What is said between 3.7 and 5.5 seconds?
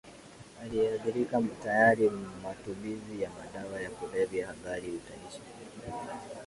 ya kulevya huathiri utashi